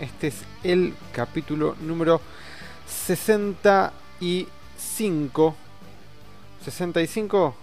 Este 0.00 0.28
es 0.28 0.44
el 0.64 0.94
capítulo 1.12 1.76
número 1.80 2.20
65. 2.86 5.54
¿65? 6.64 7.54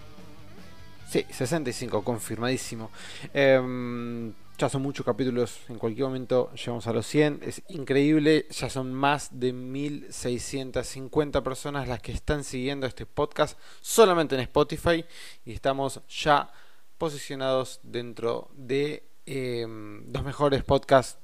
Sí, 1.09 1.25
65, 1.29 2.03
confirmadísimo. 2.03 2.91
Em, 3.33 4.33
ya 4.57 4.69
son 4.69 4.83
muchos 4.83 5.05
capítulos, 5.05 5.61
en 5.69 5.79
cualquier 5.79 6.05
momento 6.05 6.51
llegamos 6.53 6.85
a 6.85 6.93
los 6.93 7.07
100. 7.07 7.39
Es 7.43 7.63
increíble, 7.69 8.45
ya 8.51 8.69
son 8.69 8.93
más 8.93 9.39
de 9.39 9.53
1650 9.53 11.41
personas 11.41 11.87
las 11.87 12.01
que 12.01 12.11
están 12.11 12.43
siguiendo 12.43 12.85
este 12.85 13.05
podcast 13.05 13.57
solamente 13.81 14.35
en 14.35 14.41
Spotify 14.41 15.05
y 15.45 15.53
estamos 15.53 16.01
ya 16.09 16.51
posicionados 16.97 17.79
dentro 17.83 18.51
de 18.53 19.07
em, 19.25 20.11
los 20.11 20.23
mejores 20.23 20.63
podcasts 20.63 21.17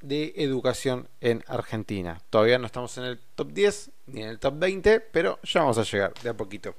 de 0.00 0.34
educación 0.36 1.08
en 1.20 1.44
Argentina. 1.46 2.20
Todavía 2.30 2.58
no 2.58 2.66
estamos 2.66 2.96
en 2.98 3.04
el 3.04 3.18
top 3.34 3.52
10 3.52 3.90
ni 4.06 4.22
en 4.22 4.28
el 4.28 4.38
top 4.38 4.58
20, 4.58 5.00
pero 5.00 5.38
ya 5.42 5.60
vamos 5.60 5.78
a 5.78 5.82
llegar 5.82 6.14
de 6.22 6.30
a 6.30 6.36
poquito. 6.36 6.74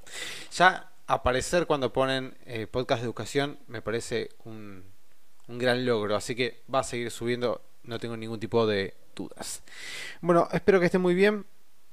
Ya 0.52 0.90
aparecer 1.06 1.66
cuando 1.66 1.92
ponen 1.92 2.36
eh, 2.46 2.66
podcast 2.66 3.02
de 3.02 3.06
educación 3.06 3.58
me 3.66 3.82
parece 3.82 4.30
un, 4.44 4.84
un 5.48 5.58
gran 5.58 5.84
logro, 5.84 6.16
así 6.16 6.34
que 6.34 6.62
va 6.72 6.80
a 6.80 6.84
seguir 6.84 7.10
subiendo, 7.10 7.62
no 7.84 7.98
tengo 7.98 8.16
ningún 8.16 8.40
tipo 8.40 8.66
de 8.66 8.94
dudas. 9.14 9.62
Bueno, 10.20 10.48
espero 10.52 10.80
que 10.80 10.86
estén 10.86 11.00
muy 11.00 11.14
bien. 11.14 11.46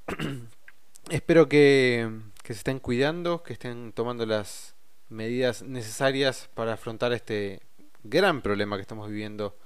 espero 1.10 1.50
que, 1.50 2.10
que 2.44 2.54
se 2.54 2.60
estén 2.60 2.80
cuidando, 2.80 3.44
que 3.44 3.54
estén 3.54 3.92
tomando 3.92 4.26
las 4.26 4.76
medidas 5.10 5.64
necesarias 5.64 6.50
para 6.54 6.74
afrontar 6.74 7.14
este 7.14 7.62
gran 8.04 8.42
problema 8.42 8.76
que 8.76 8.82
estamos 8.82 9.10
viviendo 9.10 9.58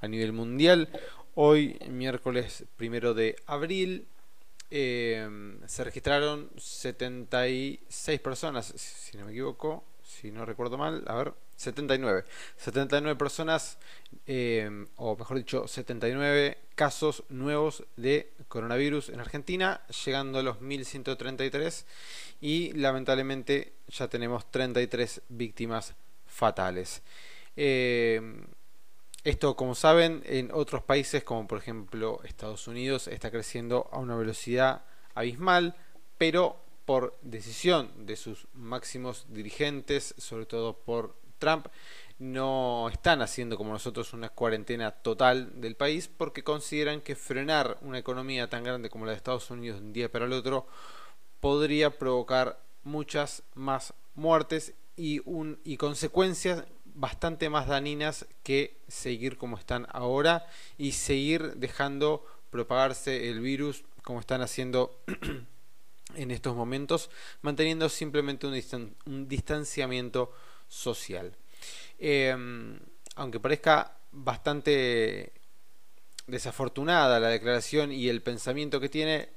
a 0.00 0.08
nivel 0.08 0.32
mundial. 0.32 0.88
Hoy, 1.34 1.78
miércoles 1.88 2.64
primero 2.76 3.14
de 3.14 3.36
abril, 3.46 4.06
eh, 4.70 5.28
se 5.66 5.84
registraron 5.84 6.50
76 6.56 8.20
personas, 8.20 8.66
si 8.66 9.16
no 9.16 9.24
me 9.26 9.32
equivoco, 9.32 9.84
si 10.04 10.30
no 10.30 10.44
recuerdo 10.44 10.76
mal, 10.76 11.04
a 11.06 11.14
ver, 11.14 11.34
79. 11.56 12.24
79 12.56 13.16
personas, 13.16 13.78
eh, 14.26 14.86
o 14.96 15.16
mejor 15.16 15.36
dicho, 15.36 15.68
79 15.68 16.58
casos 16.74 17.24
nuevos 17.28 17.84
de 17.96 18.32
coronavirus 18.48 19.10
en 19.10 19.20
Argentina, 19.20 19.82
llegando 20.04 20.38
a 20.38 20.42
los 20.42 20.60
1133 20.60 21.86
y 22.40 22.72
lamentablemente 22.72 23.74
ya 23.88 24.08
tenemos 24.08 24.50
33 24.50 25.22
víctimas 25.28 25.94
fatales. 26.26 27.02
Eh, 27.56 28.20
esto, 29.24 29.54
como 29.54 29.74
saben, 29.74 30.22
en 30.24 30.50
otros 30.52 30.82
países, 30.82 31.24
como 31.24 31.46
por 31.46 31.58
ejemplo 31.58 32.20
Estados 32.24 32.66
Unidos, 32.68 33.06
está 33.08 33.30
creciendo 33.30 33.88
a 33.92 33.98
una 33.98 34.16
velocidad 34.16 34.84
abismal, 35.14 35.76
pero 36.16 36.56
por 36.86 37.18
decisión 37.22 38.06
de 38.06 38.16
sus 38.16 38.46
máximos 38.54 39.26
dirigentes, 39.28 40.14
sobre 40.18 40.46
todo 40.46 40.74
por 40.74 41.14
Trump, 41.38 41.66
no 42.18 42.88
están 42.90 43.22
haciendo 43.22 43.56
como 43.56 43.72
nosotros 43.72 44.12
una 44.12 44.28
cuarentena 44.28 44.90
total 44.90 45.60
del 45.60 45.74
país 45.74 46.08
porque 46.08 46.44
consideran 46.44 47.00
que 47.00 47.16
frenar 47.16 47.78
una 47.80 47.98
economía 47.98 48.48
tan 48.48 48.62
grande 48.62 48.90
como 48.90 49.06
la 49.06 49.12
de 49.12 49.16
Estados 49.16 49.50
Unidos 49.50 49.80
de 49.80 49.86
un 49.86 49.92
día 49.92 50.10
para 50.10 50.26
el 50.26 50.32
otro 50.34 50.66
podría 51.40 51.98
provocar 51.98 52.60
muchas 52.84 53.42
más 53.54 53.94
muertes 54.14 54.74
y, 54.96 55.20
un, 55.24 55.58
y 55.64 55.78
consecuencias 55.78 56.64
bastante 56.94 57.50
más 57.50 57.66
dañinas 57.66 58.26
que 58.42 58.78
seguir 58.88 59.36
como 59.36 59.58
están 59.58 59.86
ahora 59.90 60.46
y 60.78 60.92
seguir 60.92 61.54
dejando 61.56 62.24
propagarse 62.50 63.30
el 63.30 63.40
virus 63.40 63.84
como 64.02 64.20
están 64.20 64.42
haciendo 64.42 65.00
en 66.14 66.30
estos 66.30 66.56
momentos, 66.56 67.10
manteniendo 67.42 67.88
simplemente 67.88 68.46
un, 68.46 69.28
distanciamiento 69.28 70.32
social. 70.68 71.36
Em, 71.98 72.78
aunque 73.16 73.40
parezca 73.40 73.96
bastante 74.12 75.32
desafortunada 76.26 77.20
la 77.20 77.28
declaración 77.28 77.92
y 77.92 78.08
el 78.08 78.22
pensamiento 78.22 78.80
que 78.80 78.88
tiene, 78.88 79.28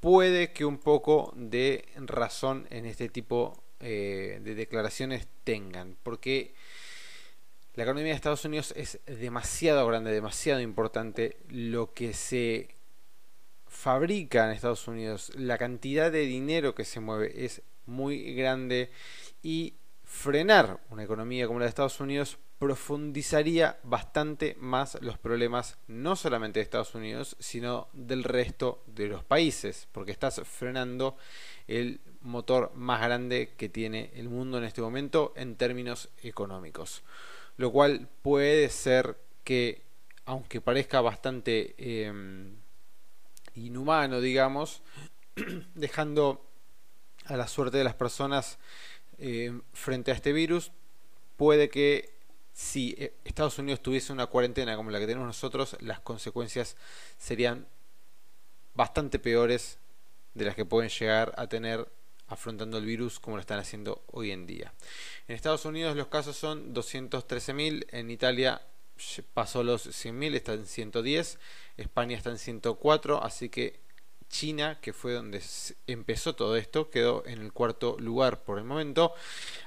puede 0.00 0.52
que 0.52 0.64
un 0.64 0.78
poco 0.78 1.32
de 1.36 1.84
razón 1.96 2.66
en 2.70 2.86
este 2.86 3.08
tipo 3.08 3.62
eh, 3.80 4.40
de 4.42 4.54
declaraciones 4.54 5.26
tengan, 5.44 5.96
porque 6.02 6.54
la 7.74 7.84
economía 7.84 8.10
de 8.12 8.16
Estados 8.16 8.44
Unidos 8.44 8.74
es 8.76 9.00
demasiado 9.06 9.86
grande, 9.86 10.12
demasiado 10.12 10.60
importante. 10.60 11.38
Lo 11.48 11.92
que 11.94 12.12
se 12.12 12.68
fabrica 13.66 14.44
en 14.44 14.52
Estados 14.52 14.86
Unidos, 14.88 15.32
la 15.36 15.56
cantidad 15.56 16.12
de 16.12 16.26
dinero 16.26 16.74
que 16.74 16.84
se 16.84 17.00
mueve 17.00 17.44
es 17.44 17.62
muy 17.86 18.34
grande 18.34 18.90
y 19.42 19.74
frenar 20.04 20.80
una 20.90 21.04
economía 21.04 21.46
como 21.46 21.58
la 21.58 21.64
de 21.64 21.70
Estados 21.70 21.98
Unidos 22.00 22.38
profundizaría 22.58 23.80
bastante 23.82 24.54
más 24.60 24.98
los 25.00 25.18
problemas 25.18 25.78
no 25.88 26.14
solamente 26.14 26.60
de 26.60 26.64
Estados 26.64 26.94
Unidos, 26.94 27.36
sino 27.40 27.88
del 27.94 28.22
resto 28.22 28.84
de 28.86 29.08
los 29.08 29.24
países, 29.24 29.88
porque 29.90 30.12
estás 30.12 30.42
frenando 30.44 31.16
el 31.66 32.00
motor 32.20 32.70
más 32.74 33.00
grande 33.00 33.54
que 33.56 33.68
tiene 33.68 34.12
el 34.14 34.28
mundo 34.28 34.58
en 34.58 34.64
este 34.64 34.82
momento 34.82 35.32
en 35.34 35.56
términos 35.56 36.10
económicos 36.22 37.02
lo 37.56 37.72
cual 37.72 38.08
puede 38.22 38.68
ser 38.70 39.18
que, 39.44 39.82
aunque 40.24 40.60
parezca 40.60 41.00
bastante 41.00 41.74
em, 41.78 42.56
inhumano, 43.54 44.20
digamos, 44.20 44.82
dejando 45.74 46.44
a 47.26 47.36
la 47.36 47.48
suerte 47.48 47.78
de 47.78 47.84
las 47.84 47.94
personas 47.94 48.58
em, 49.18 49.62
frente 49.72 50.10
a 50.10 50.14
este 50.14 50.32
virus, 50.32 50.72
puede 51.36 51.68
que 51.68 52.14
si 52.52 52.94
eh, 52.98 53.14
Estados 53.24 53.58
Unidos 53.58 53.80
tuviese 53.80 54.12
una 54.12 54.26
cuarentena 54.26 54.76
como 54.76 54.90
la 54.90 54.98
que 54.98 55.06
tenemos 55.06 55.26
nosotros, 55.26 55.76
las 55.80 56.00
consecuencias 56.00 56.76
serían 57.18 57.66
bastante 58.74 59.18
peores 59.18 59.78
de 60.34 60.44
las 60.44 60.54
que 60.54 60.64
pueden 60.64 60.90
llegar 60.90 61.34
a 61.36 61.46
tener 61.46 61.88
afrontando 62.32 62.78
el 62.78 62.86
virus 62.86 63.20
como 63.20 63.36
lo 63.36 63.40
están 63.40 63.58
haciendo 63.58 64.04
hoy 64.10 64.30
en 64.30 64.46
día. 64.46 64.72
En 65.28 65.36
Estados 65.36 65.64
Unidos 65.64 65.96
los 65.96 66.08
casos 66.08 66.36
son 66.36 66.74
213.000, 66.74 67.86
en 67.90 68.10
Italia 68.10 68.62
pasó 69.34 69.62
los 69.62 69.86
100.000, 69.86 70.34
está 70.34 70.54
en 70.54 70.66
110, 70.66 71.38
España 71.76 72.16
está 72.16 72.30
en 72.30 72.38
104, 72.38 73.22
así 73.22 73.48
que 73.48 73.80
China, 74.32 74.78
que 74.80 74.92
fue 74.94 75.12
donde 75.12 75.42
empezó 75.86 76.34
todo 76.34 76.56
esto, 76.56 76.90
quedó 76.90 77.22
en 77.26 77.42
el 77.42 77.52
cuarto 77.52 77.96
lugar 77.98 78.42
por 78.42 78.58
el 78.58 78.64
momento. 78.64 79.14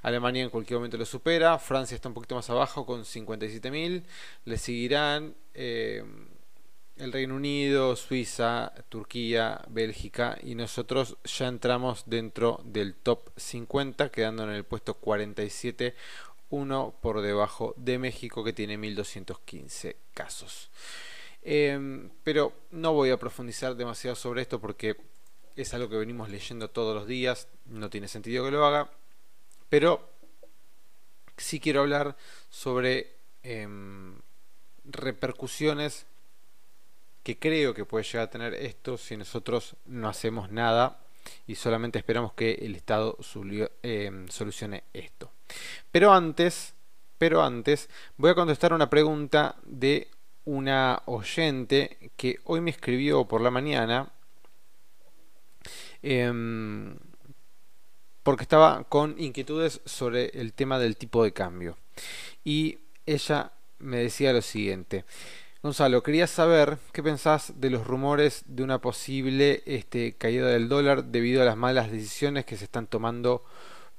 Alemania 0.01 0.43
en 0.43 0.49
cualquier 0.49 0.79
momento 0.79 0.97
lo 0.97 1.05
supera. 1.05 1.59
Francia 1.59 1.93
está 1.93 2.09
un 2.09 2.15
poquito 2.15 2.33
más 2.33 2.49
abajo 2.49 2.83
con 2.83 3.05
57.000. 3.05 4.03
Le 4.45 4.57
seguirán 4.57 5.35
eh, 5.53 6.03
el 6.97 7.11
Reino 7.11 7.35
Unido, 7.35 7.95
Suiza, 7.95 8.73
Turquía, 8.89 9.61
Bélgica 9.67 10.37
y 10.41 10.55
nosotros 10.55 11.17
ya 11.25 11.47
entramos 11.47 12.03
dentro 12.05 12.61
del 12.63 12.95
top 12.95 13.29
50 13.35 14.09
quedando 14.09 14.43
en 14.43 14.51
el 14.51 14.63
puesto 14.63 14.93
47, 14.95 15.95
uno 16.49 16.95
por 17.01 17.21
debajo 17.21 17.73
de 17.77 17.99
México 17.99 18.43
que 18.43 18.53
tiene 18.53 18.77
1215 18.77 19.97
casos. 20.13 20.69
Em, 21.41 22.09
pero 22.23 22.53
no 22.71 22.93
voy 22.93 23.09
a 23.09 23.19
profundizar 23.19 23.75
demasiado 23.75 24.15
sobre 24.15 24.41
esto 24.41 24.59
porque 24.59 24.97
es 25.55 25.73
algo 25.73 25.89
que 25.89 25.97
venimos 25.97 26.29
leyendo 26.29 26.69
todos 26.69 26.95
los 26.95 27.07
días, 27.07 27.49
no 27.65 27.89
tiene 27.89 28.07
sentido 28.07 28.45
que 28.45 28.51
lo 28.51 28.65
haga, 28.65 28.89
pero 29.69 30.09
sí 31.37 31.59
quiero 31.59 31.81
hablar 31.81 32.15
sobre 32.49 33.17
em, 33.43 34.19
repercusiones 34.85 36.07
que 37.25 37.39
creo 37.39 37.73
que 37.73 37.85
puede 37.85 38.03
llegar 38.03 38.27
a 38.27 38.29
tener 38.29 38.53
esto 38.53 38.99
si 38.99 39.17
nosotros 39.17 39.75
no 39.87 40.07
hacemos 40.07 40.51
nada 40.51 40.99
y 41.47 41.55
solamente 41.55 41.97
esperamos 41.97 42.33
que 42.33 42.53
el 42.61 42.75
Estado 42.75 43.17
eh, 43.81 44.25
solucione 44.29 44.83
esto. 44.93 45.31
Pero 45.91 46.13
antes, 46.13 46.75
pero 47.17 47.41
antes 47.41 47.89
voy 48.17 48.29
a 48.29 48.35
contestar 48.35 48.73
una 48.73 48.91
pregunta 48.91 49.55
de 49.65 50.07
una 50.43 51.01
oyente 51.05 52.11
que 52.15 52.37
hoy 52.43 52.61
me 52.61 52.69
escribió 52.69 53.25
por 53.25 53.41
la 53.41 53.49
mañana 53.49 54.11
em, 56.03 56.95
porque 58.21 58.43
estaba 58.43 58.83
con 58.83 59.19
inquietudes 59.19 59.81
sobre 59.85 60.27
el 60.39 60.53
tema 60.53 60.77
del 60.77 60.95
tipo 60.95 61.23
de 61.23 61.33
cambio. 61.33 61.75
Y 62.43 62.77
ella 63.07 63.51
me 63.79 63.97
decía 63.97 64.31
lo 64.31 64.43
siguiente. 64.43 65.05
Gonzalo, 65.65 66.03
quería 66.03 66.27
saber 66.27 66.77
qué 66.91 67.01
pensás 67.01 67.53
de 67.59 67.71
los 67.71 67.87
rumores 67.87 68.43
de 68.45 68.61
una 68.61 68.81
posible 68.81 69.63
este, 69.65 70.13
caída 70.13 70.47
del 70.47 70.69
dólar 70.69 71.05
debido 71.05 71.41
a 71.41 71.45
las 71.45 71.57
malas 71.57 71.91
decisiones 71.91 72.45
que 72.45 72.55
se 72.55 72.65
están 72.65 72.85
tomando 72.85 73.43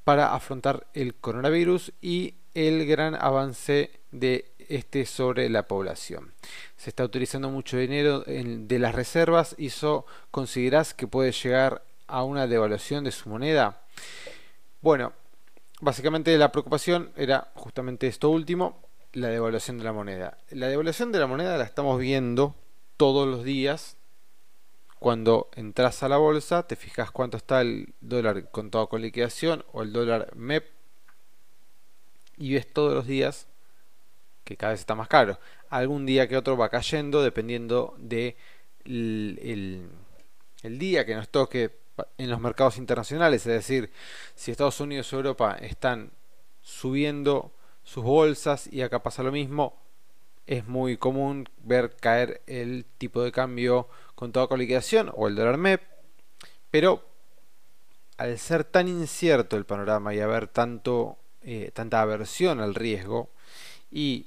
para 0.05 0.33
afrontar 0.33 0.87
el 0.95 1.17
coronavirus 1.17 1.93
y 2.01 2.35
el 2.55 2.87
gran 2.87 3.17
avance 3.17 3.91
de 4.13 4.53
este 4.69 5.07
sobre 5.07 5.49
la 5.51 5.67
población. 5.67 6.35
Se 6.77 6.91
está 6.91 7.03
utilizando 7.03 7.51
mucho 7.51 7.77
dinero 7.79 8.21
de 8.21 8.79
las 8.79 8.95
reservas 8.95 9.57
y 9.59 9.67
eso 9.67 10.07
considerás 10.31 10.95
que 10.95 11.09
puede 11.09 11.33
llegar 11.33 11.83
a 12.07 12.23
una 12.23 12.47
devaluación 12.47 13.03
de 13.03 13.11
su 13.11 13.29
moneda. 13.29 13.83
Bueno, 14.83 15.15
básicamente 15.81 16.39
la 16.39 16.53
preocupación 16.53 17.11
era 17.17 17.51
justamente 17.57 18.07
esto 18.07 18.31
último, 18.31 18.86
la 19.13 19.29
devaluación 19.29 19.79
de 19.79 19.85
la 19.85 19.93
moneda. 19.93 20.39
La 20.51 20.69
devaluación 20.69 21.13
de 21.13 21.19
la 21.19 21.27
moneda 21.27 21.57
la 21.57 21.65
estamos 21.65 21.99
viendo 21.99 22.55
todos 22.97 23.27
los 23.27 23.45
días. 23.45 23.97
Cuando 24.99 25.51
entras 25.55 26.03
a 26.03 26.09
la 26.09 26.17
bolsa, 26.17 26.67
te 26.67 26.77
fijas 26.77 27.11
cuánto 27.11 27.37
está 27.37 27.61
el 27.61 27.95
dólar 28.01 28.51
contado 28.51 28.89
con 28.89 29.03
liquidación 29.03 29.65
o 29.73 29.83
el 29.83 29.93
dólar 29.93 30.35
MEP 30.35 30.77
y 32.37 32.55
ves 32.55 32.73
todos 32.73 32.95
los 32.95 33.07
días 33.07 33.47
que 34.45 34.57
cada 34.57 34.73
vez 34.73 34.81
está 34.81 34.95
más 34.95 35.09
caro. 35.09 35.39
Algún 35.69 36.07
día 36.07 36.29
que 36.29 36.37
otro 36.37 36.57
va 36.57 36.69
cayendo 36.69 37.23
dependiendo 37.23 37.95
de 37.99 38.37
el, 38.85 39.89
día 40.63 41.05
que 41.05 41.15
nos 41.15 41.29
toque 41.29 41.79
en 42.19 42.31
los 42.31 42.41
mercados 42.41 42.79
internacionales. 42.79 43.47
Es 43.47 43.53
decir, 43.53 43.91
si 44.35 44.51
Estados 44.51 44.81
Unidos 44.81 45.13
o 45.13 45.17
Europa 45.17 45.57
están 45.61 46.13
subiendo 46.63 47.53
sus 47.87 48.05
bolsas 48.05 48.67
y 48.71 48.83
acá 48.83 49.03
pasa 49.03 49.23
lo 49.23 49.33
mismo. 49.33 49.81
Es 50.47 50.67
muy 50.67 50.99
común 50.99 51.49
ver 51.65 51.97
caer 51.97 52.43
el 52.47 52.85
tipo 52.99 53.23
de 53.23 53.33
cambio 53.33 53.89
con 54.15 54.33
toda 54.33 54.49
con 54.49 54.59
liquidación 54.59 55.11
o 55.15 55.29
el 55.29 55.37
dólar 55.37 55.57
MEP, 55.57 55.81
pero 56.71 57.03
al 58.19 58.39
ser 58.39 58.65
tan 58.65 58.89
incierto 58.89 59.57
el 59.57 59.65
panorama 59.65 60.15
y 60.15 60.21
haber 60.21 60.49
tanto, 60.49 61.17
eh, 61.43 61.71
tanta 61.73 62.03
aversión 62.03 62.61
al 62.61 62.75
riesgo 62.75 63.31
y 63.91 64.27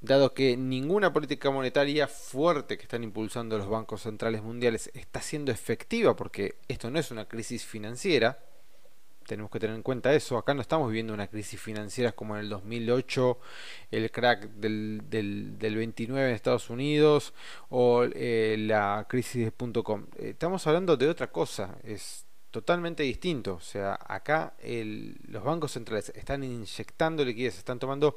dado 0.00 0.34
que 0.34 0.56
ninguna 0.56 1.12
política 1.12 1.50
monetaria 1.50 2.08
fuerte 2.08 2.76
que 2.76 2.84
están 2.84 3.04
impulsando 3.04 3.58
los 3.58 3.68
bancos 3.68 4.02
centrales 4.02 4.42
mundiales 4.42 4.90
está 4.94 5.20
siendo 5.20 5.50
efectiva 5.50 6.14
porque 6.14 6.56
esto 6.68 6.90
no 6.90 6.98
es 6.98 7.10
una 7.10 7.26
crisis 7.26 7.64
financiera, 7.64 8.38
tenemos 9.28 9.50
que 9.50 9.60
tener 9.60 9.76
en 9.76 9.82
cuenta 9.82 10.12
eso. 10.14 10.38
Acá 10.38 10.54
no 10.54 10.62
estamos 10.62 10.88
viviendo 10.88 11.12
una 11.14 11.28
crisis 11.28 11.60
financiera 11.60 12.12
como 12.12 12.34
en 12.34 12.40
el 12.40 12.48
2008, 12.48 13.38
el 13.92 14.10
crack 14.10 14.48
del, 14.54 15.02
del, 15.08 15.76
29 15.76 16.28
en 16.28 16.34
Estados 16.34 16.70
Unidos 16.70 17.34
o 17.68 18.04
eh, 18.14 18.56
la 18.58 19.06
crisis 19.08 19.44
de 19.44 19.82
.com. 19.82 20.06
Eh, 20.16 20.30
estamos 20.30 20.66
hablando 20.66 20.96
de 20.96 21.08
otra 21.08 21.30
cosa, 21.30 21.78
es 21.84 22.26
totalmente 22.50 23.02
distinto. 23.02 23.54
O 23.54 23.60
sea, 23.60 23.98
acá 24.02 24.54
los 24.62 25.44
bancos 25.44 25.72
centrales 25.72 26.10
están 26.16 26.42
inyectando 26.42 27.24
liquidez, 27.24 27.58
están 27.58 27.78
tomando 27.78 28.16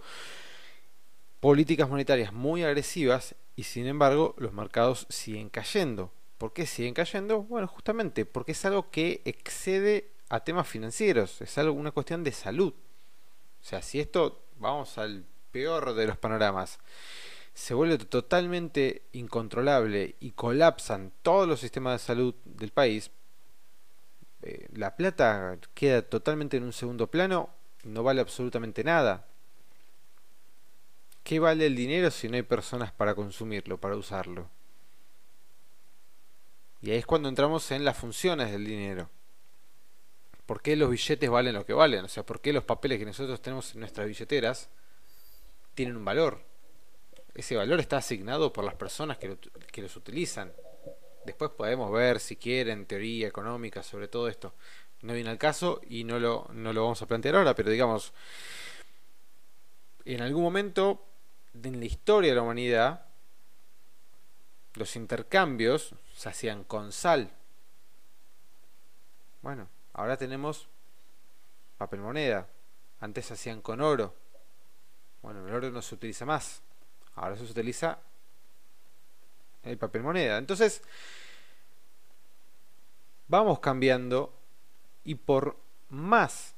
políticas 1.41 1.89
monetarias 1.89 2.31
muy 2.31 2.63
agresivas 2.63 3.35
y 3.57 3.63
sin 3.63 3.85
embargo 3.85 4.33
los 4.37 4.53
mercados 4.53 5.07
siguen 5.09 5.49
cayendo. 5.49 6.13
¿Por 6.37 6.53
qué 6.53 6.65
siguen 6.65 6.93
cayendo? 6.93 7.43
Bueno, 7.43 7.67
justamente 7.67 8.25
porque 8.25 8.53
es 8.53 8.65
algo 8.65 8.89
que 8.89 9.21
excede 9.25 10.10
a 10.31 10.39
temas 10.39 10.65
financieros, 10.65 11.41
es 11.41 11.57
algo, 11.57 11.73
una 11.73 11.91
cuestión 11.91 12.23
de 12.23 12.31
salud. 12.31 12.73
O 12.73 13.63
sea, 13.63 13.81
si 13.81 13.99
esto, 13.99 14.45
vamos 14.57 14.97
al 14.97 15.25
peor 15.51 15.93
de 15.93 16.07
los 16.07 16.17
panoramas, 16.17 16.79
se 17.53 17.73
vuelve 17.73 17.97
totalmente 17.97 19.03
incontrolable 19.11 20.15
y 20.21 20.31
colapsan 20.31 21.11
todos 21.21 21.49
los 21.49 21.59
sistemas 21.59 21.99
de 21.99 22.07
salud 22.07 22.33
del 22.45 22.71
país, 22.71 23.11
eh, 24.43 24.69
la 24.73 24.95
plata 24.95 25.59
queda 25.73 26.01
totalmente 26.01 26.55
en 26.55 26.63
un 26.63 26.71
segundo 26.71 27.07
plano, 27.07 27.49
no 27.83 28.01
vale 28.01 28.21
absolutamente 28.21 28.85
nada. 28.85 29.27
¿Qué 31.25 31.39
vale 31.39 31.65
el 31.65 31.75
dinero 31.75 32.09
si 32.09 32.29
no 32.29 32.37
hay 32.37 32.43
personas 32.43 32.93
para 32.93 33.15
consumirlo, 33.15 33.77
para 33.77 33.97
usarlo? 33.97 34.49
Y 36.81 36.91
ahí 36.91 36.99
es 36.99 37.05
cuando 37.05 37.27
entramos 37.27 37.69
en 37.71 37.83
las 37.83 37.97
funciones 37.97 38.49
del 38.49 38.63
dinero. 38.63 39.09
¿Por 40.51 40.61
qué 40.61 40.75
los 40.75 40.89
billetes 40.89 41.29
valen 41.29 41.53
lo 41.53 41.65
que 41.65 41.71
valen? 41.71 42.03
O 42.03 42.09
sea, 42.09 42.25
¿por 42.25 42.41
qué 42.41 42.51
los 42.51 42.65
papeles 42.65 42.99
que 42.99 43.05
nosotros 43.05 43.41
tenemos 43.41 43.73
en 43.73 43.79
nuestras 43.79 44.05
billeteras 44.05 44.67
tienen 45.75 45.95
un 45.95 46.03
valor? 46.03 46.43
Ese 47.33 47.55
valor 47.55 47.79
está 47.79 47.95
asignado 47.95 48.51
por 48.51 48.65
las 48.65 48.75
personas 48.75 49.17
que, 49.17 49.37
los 49.81 49.95
utilizan. 49.95 50.51
Después 51.23 51.51
podemos 51.51 51.89
ver 51.93 52.19
si 52.19 52.35
quieren 52.35 52.85
teoría 52.85 53.29
económica 53.29 53.81
sobre 53.81 54.09
todo 54.09 54.27
esto. 54.27 54.53
No 55.03 55.13
viene 55.13 55.29
al 55.29 55.37
caso 55.37 55.79
y 55.87 56.03
no 56.03 56.19
lo, 56.19 56.49
no 56.51 56.73
lo 56.73 56.83
vamos 56.83 57.01
a 57.01 57.07
plantear 57.07 57.37
ahora, 57.37 57.55
pero 57.55 57.71
digamos, 57.71 58.11
en 60.03 60.21
algún 60.21 60.43
momento 60.43 61.01
en 61.63 61.79
la 61.79 61.85
historia 61.85 62.31
de 62.31 62.35
la 62.35 62.41
humanidad, 62.41 63.05
los 64.73 64.97
intercambios 64.97 65.95
se 66.13 66.27
hacían 66.27 66.65
con 66.65 66.91
sal. 66.91 67.31
Bueno, 69.41 69.69
Ahora 70.01 70.17
tenemos 70.17 70.67
papel 71.77 71.99
moneda. 71.99 72.47
Antes 73.01 73.27
se 73.27 73.35
hacían 73.35 73.61
con 73.61 73.81
oro. 73.81 74.15
Bueno, 75.21 75.47
el 75.47 75.53
oro 75.53 75.69
no 75.69 75.83
se 75.83 75.93
utiliza 75.93 76.25
más. 76.25 76.63
Ahora 77.13 77.35
se 77.35 77.43
utiliza 77.43 77.99
el 79.61 79.77
papel 79.77 80.01
moneda. 80.01 80.39
Entonces, 80.39 80.81
vamos 83.27 83.59
cambiando 83.59 84.33
y 85.03 85.13
por 85.13 85.55
más 85.89 86.55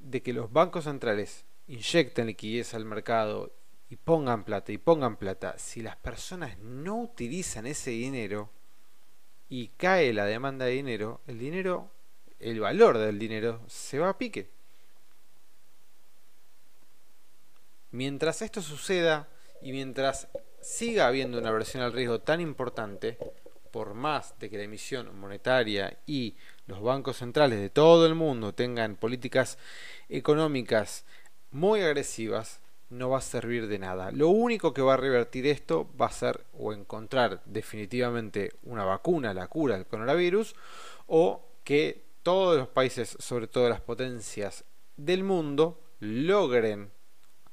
de 0.00 0.20
que 0.20 0.32
los 0.32 0.52
bancos 0.52 0.82
centrales 0.82 1.44
inyecten 1.68 2.26
liquidez 2.26 2.74
al 2.74 2.84
mercado 2.84 3.52
y 3.90 3.94
pongan 3.94 4.42
plata 4.42 4.72
y 4.72 4.78
pongan 4.78 5.18
plata, 5.18 5.56
si 5.56 5.82
las 5.82 5.94
personas 5.94 6.58
no 6.58 7.00
utilizan 7.00 7.64
ese 7.64 7.92
dinero 7.92 8.50
y 9.48 9.68
cae 9.68 10.12
la 10.12 10.24
demanda 10.24 10.64
de 10.64 10.72
dinero, 10.72 11.20
el 11.28 11.38
dinero 11.38 11.88
el 12.42 12.60
valor 12.60 12.98
del 12.98 13.18
dinero 13.18 13.60
se 13.68 13.98
va 13.98 14.10
a 14.10 14.18
pique. 14.18 14.48
Mientras 17.90 18.42
esto 18.42 18.62
suceda 18.62 19.28
y 19.60 19.72
mientras 19.72 20.28
siga 20.60 21.06
habiendo 21.06 21.38
una 21.38 21.50
versión 21.50 21.82
al 21.82 21.92
riesgo 21.92 22.20
tan 22.20 22.40
importante, 22.40 23.18
por 23.70 23.94
más 23.94 24.38
de 24.38 24.50
que 24.50 24.58
la 24.58 24.64
emisión 24.64 25.18
monetaria 25.18 25.98
y 26.06 26.36
los 26.66 26.82
bancos 26.82 27.16
centrales 27.16 27.58
de 27.60 27.70
todo 27.70 28.06
el 28.06 28.14
mundo 28.14 28.54
tengan 28.54 28.96
políticas 28.96 29.58
económicas 30.08 31.04
muy 31.50 31.80
agresivas, 31.80 32.60
no 32.90 33.08
va 33.08 33.18
a 33.18 33.22
servir 33.22 33.68
de 33.68 33.78
nada. 33.78 34.10
Lo 34.10 34.28
único 34.28 34.74
que 34.74 34.82
va 34.82 34.94
a 34.94 34.98
revertir 34.98 35.46
esto 35.46 35.88
va 35.98 36.06
a 36.06 36.12
ser 36.12 36.44
o 36.58 36.72
encontrar 36.72 37.42
definitivamente 37.46 38.52
una 38.64 38.84
vacuna, 38.84 39.32
la 39.32 39.48
cura 39.48 39.76
del 39.76 39.86
coronavirus, 39.86 40.54
o 41.06 41.42
que 41.64 42.04
todos 42.22 42.56
los 42.56 42.68
países, 42.68 43.16
sobre 43.18 43.46
todo 43.46 43.68
las 43.68 43.80
potencias 43.80 44.64
del 44.96 45.24
mundo, 45.24 45.82
logren, 46.00 46.90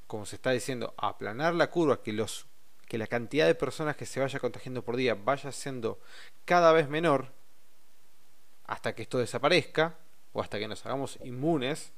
como 0.07 0.25
se 0.25 0.35
está 0.35 0.51
diciendo, 0.51 0.93
aplanar 0.97 1.53
la 1.55 1.69
curva, 1.69 2.01
que, 2.01 2.13
los, 2.13 2.45
que 2.88 2.97
la 2.97 3.07
cantidad 3.07 3.47
de 3.47 3.55
personas 3.55 3.95
que 3.95 4.05
se 4.05 4.19
vaya 4.19 4.39
contagiando 4.39 4.83
por 4.83 4.95
día 4.95 5.15
vaya 5.15 5.51
siendo 5.51 5.99
cada 6.45 6.71
vez 6.71 6.89
menor, 6.89 7.31
hasta 8.65 8.93
que 8.93 9.03
esto 9.03 9.17
desaparezca, 9.17 9.97
o 10.33 10.41
hasta 10.41 10.59
que 10.59 10.67
nos 10.67 10.85
hagamos 10.85 11.17
inmunes, 11.23 11.91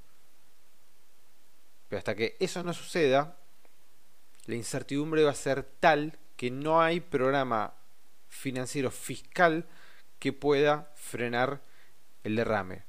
pero 1.90 1.98
hasta 1.98 2.16
que 2.16 2.38
eso 2.40 2.64
no 2.64 2.74
suceda, 2.74 3.38
la 4.46 4.56
incertidumbre 4.56 5.24
va 5.24 5.32
a 5.32 5.36
ser 5.36 5.64
tal 5.64 6.18
que 6.38 6.50
no 6.50 6.82
hay 6.82 7.02
programa 7.02 7.74
financiero 8.30 8.90
fiscal 8.90 9.68
que 10.20 10.34
pueda 10.34 10.92
frenar 10.96 11.62
el 12.24 12.36
derrame. 12.36 12.84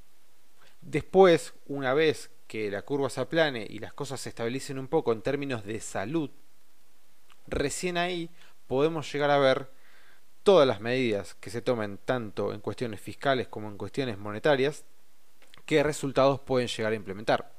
Después, 0.81 1.55
una 1.67 1.95
vez 1.95 2.31
que 2.47 2.71
la 2.71 2.83
curva 2.83 3.09
se 3.09 3.21
aplane 3.21 3.67
y 3.69 3.79
las 3.79 3.93
cosas 3.93 4.21
se 4.21 4.29
estabilicen 4.29 4.79
un 4.79 4.89
poco 4.89 5.13
en 5.13 5.23
términos 5.23 5.65
de 5.65 5.81
salud, 5.81 6.31
recién 7.47 7.97
ahí 7.97 8.31
podemos 8.67 9.11
llegar 9.13 9.31
a 9.31 9.39
ver 9.39 9.71
todas 10.43 10.67
las 10.67 10.81
medidas 10.81 11.35
que 11.35 11.51
se 11.51 11.63
tomen 11.63 11.99
tanto 11.99 12.53
en 12.53 12.61
cuestiones 12.61 13.01
fiscales 13.01 13.49
como 13.49 13.69
en 13.69 13.79
cuestiones 13.79 14.19
monetarias, 14.19 14.85
qué 15.65 15.83
resultados 15.83 16.41
pueden 16.41 16.69
llegar 16.69 16.93
a 16.93 16.97
implementar. 16.97 17.53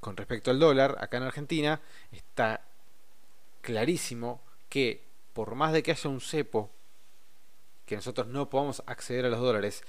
Con 0.00 0.16
respecto 0.16 0.50
al 0.50 0.58
dólar, 0.58 0.96
acá 1.00 1.18
en 1.18 1.22
Argentina 1.24 1.80
está 2.12 2.62
clarísimo 3.60 4.42
que 4.68 5.04
por 5.32 5.54
más 5.54 5.72
de 5.72 5.82
que 5.82 5.90
haya 5.90 6.10
un 6.10 6.20
cepo, 6.20 6.70
que 7.86 7.96
nosotros 7.96 8.26
no 8.28 8.50
podamos 8.50 8.82
acceder 8.86 9.24
a 9.24 9.28
los 9.28 9.40
dólares, 9.40 9.82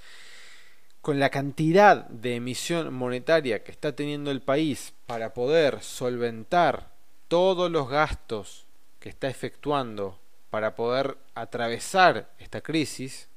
con 1.01 1.19
la 1.19 1.29
cantidad 1.29 2.07
de 2.09 2.35
emisión 2.35 2.93
monetaria 2.93 3.63
que 3.63 3.71
está 3.71 3.95
teniendo 3.95 4.31
el 4.31 4.41
país 4.41 4.93
para 5.05 5.33
poder 5.33 5.83
solventar 5.83 6.89
todos 7.27 7.69
los 7.69 7.89
gastos 7.89 8.65
que 8.99 9.09
está 9.09 9.27
efectuando 9.27 10.19
para 10.49 10.73
poder 10.73 11.17
atravesar 11.35 12.31
esta 12.39 12.61
crisis, 12.61 13.27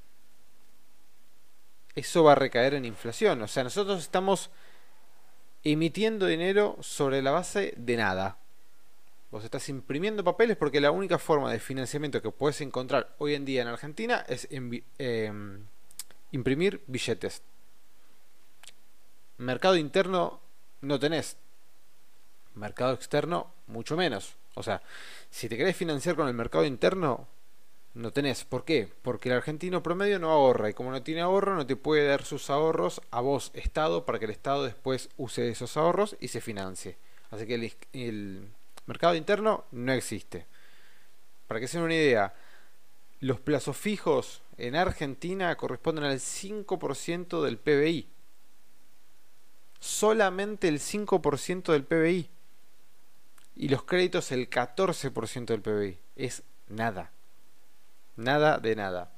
eso 1.94 2.24
va 2.24 2.32
a 2.32 2.36
recaer 2.36 2.74
en 2.74 2.84
inflación. 2.84 3.42
O 3.42 3.48
sea, 3.48 3.64
nosotros 3.64 3.98
estamos 3.98 4.50
emitiendo 5.64 6.26
dinero 6.26 6.76
sobre 6.80 7.22
la 7.22 7.32
base 7.32 7.74
de 7.76 7.96
nada. 7.96 8.38
Vos 9.30 9.44
estás 9.44 9.68
imprimiendo 9.68 10.24
papeles 10.24 10.56
porque 10.56 10.80
la 10.80 10.90
única 10.90 11.18
forma 11.18 11.52
de 11.52 11.58
financiamiento 11.58 12.22
que 12.22 12.30
puedes 12.30 12.60
encontrar 12.62 13.14
hoy 13.18 13.34
en 13.34 13.44
día 13.44 13.62
en 13.62 13.68
Argentina 13.68 14.24
es 14.26 14.48
em, 14.50 15.66
imprimir 16.32 16.82
billetes. 16.86 17.42
Mercado 19.36 19.76
interno 19.76 20.40
no 20.80 20.98
tenés. 20.98 21.36
Mercado 22.54 22.94
externo 22.94 23.52
mucho 23.66 23.96
menos. 23.96 24.34
O 24.54 24.62
sea, 24.62 24.82
si 25.30 25.48
te 25.48 25.56
querés 25.56 25.76
financiar 25.76 26.16
con 26.16 26.26
el 26.26 26.34
mercado 26.34 26.64
interno, 26.64 27.28
no 27.94 28.12
tenés. 28.12 28.44
¿Por 28.44 28.64
qué? 28.64 28.88
Porque 29.02 29.28
el 29.28 29.36
argentino 29.36 29.82
promedio 29.82 30.18
no 30.18 30.30
ahorra 30.30 30.70
y 30.70 30.74
como 30.74 30.90
no 30.90 31.02
tiene 31.02 31.20
ahorro 31.20 31.54
no 31.54 31.66
te 31.66 31.76
puede 31.76 32.06
dar 32.06 32.24
sus 32.24 32.48
ahorros 32.48 33.00
a 33.10 33.20
vos, 33.20 33.50
Estado, 33.54 34.04
para 34.04 34.18
que 34.18 34.24
el 34.24 34.30
Estado 34.30 34.64
después 34.64 35.10
use 35.16 35.50
esos 35.50 35.76
ahorros 35.76 36.16
y 36.18 36.28
se 36.28 36.40
financie. 36.40 36.96
Así 37.30 37.46
que 37.46 37.72
el, 37.92 38.48
mercado 38.88 39.14
interno 39.14 39.66
no 39.70 39.92
existe. 39.92 40.46
Para 41.46 41.60
que 41.60 41.68
se 41.68 41.76
den 41.76 41.84
una 41.84 41.94
idea, 41.94 42.34
los 43.20 43.38
plazos 43.38 43.76
fijos 43.76 44.42
en 44.56 44.76
Argentina 44.76 45.54
corresponden 45.56 46.04
al 46.04 46.18
5% 46.18 47.42
del 47.42 47.58
PBI. 47.58 48.08
Solamente 49.78 50.68
el 50.68 50.80
5% 50.80 51.72
del 51.72 51.84
PBI. 51.84 52.30
Y 53.56 53.68
los 53.68 53.84
créditos 53.84 54.32
el 54.32 54.48
14% 54.48 55.46
del 55.46 55.60
PBI. 55.62 55.98
Es 56.16 56.42
nada. 56.68 57.10
Nada 58.16 58.58
de 58.58 58.74
nada. 58.74 59.12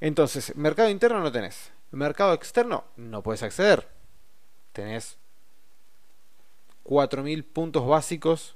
Entonces, 0.00 0.54
mercado 0.54 0.90
interno 0.90 1.20
no 1.20 1.32
tenés. 1.32 1.72
Mercado 1.92 2.34
externo 2.34 2.84
no 2.96 3.22
puedes 3.22 3.42
acceder. 3.42 3.88
Tenés 4.72 5.16
4.000 6.84 7.42
puntos 7.44 7.86
básicos 7.86 8.55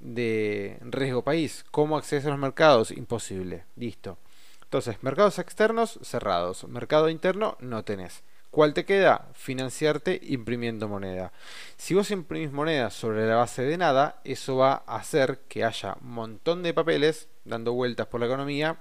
de 0.00 0.78
riesgo 0.80 1.22
país. 1.22 1.64
¿Cómo 1.70 1.96
accedes 1.96 2.26
a 2.26 2.30
los 2.30 2.38
mercados? 2.38 2.90
Imposible. 2.90 3.64
Listo. 3.76 4.18
Entonces, 4.62 5.02
mercados 5.02 5.38
externos 5.38 5.98
cerrados. 6.02 6.66
Mercado 6.68 7.08
interno 7.08 7.56
no 7.60 7.84
tenés. 7.84 8.22
¿Cuál 8.50 8.72
te 8.72 8.84
queda? 8.84 9.28
Financiarte 9.34 10.18
imprimiendo 10.22 10.88
moneda. 10.88 11.32
Si 11.76 11.94
vos 11.94 12.10
imprimís 12.10 12.52
moneda 12.52 12.90
sobre 12.90 13.26
la 13.26 13.36
base 13.36 13.62
de 13.62 13.76
nada, 13.76 14.20
eso 14.24 14.56
va 14.56 14.82
a 14.86 14.96
hacer 14.96 15.40
que 15.48 15.64
haya 15.64 15.96
un 16.00 16.12
montón 16.12 16.62
de 16.62 16.72
papeles 16.72 17.28
dando 17.44 17.74
vueltas 17.74 18.06
por 18.06 18.20
la 18.20 18.26
economía 18.26 18.78